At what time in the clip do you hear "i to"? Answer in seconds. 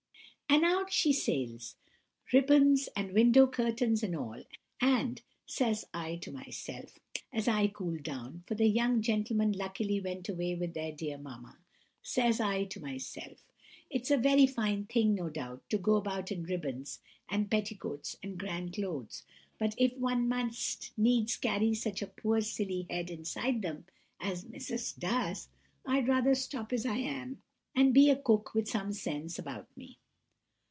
5.93-6.31, 12.41-12.81